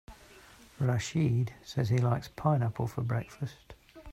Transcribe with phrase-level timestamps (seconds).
[0.79, 3.75] Rachid said he likes pineapple for breakfast.